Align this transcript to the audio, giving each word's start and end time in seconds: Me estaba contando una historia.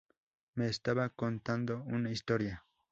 Me 0.55 0.65
estaba 0.65 1.09
contando 1.09 1.83
una 1.83 2.09
historia. 2.09 2.65